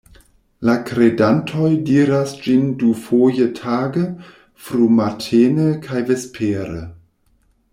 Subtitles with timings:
[0.67, 4.07] La kredantoj diras ĝin dufoje tage,
[4.69, 6.83] frumatene kaj vespere.